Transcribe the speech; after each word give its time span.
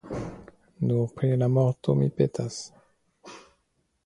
Nur 0.91 1.11
pri 1.19 1.29
la 1.43 1.49
morto 1.57 1.95
mi 2.01 2.09
petas! 2.21 2.59